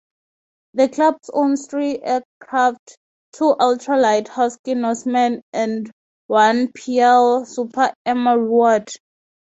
[0.73, 2.97] The club owns three aircraft,
[3.33, 5.91] two ultra-light Husky Norseman and
[6.25, 8.89] one Piel Super Emeraude.